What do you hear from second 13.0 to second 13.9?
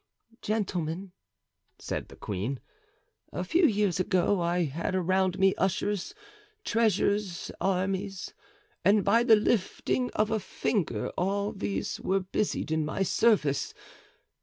service.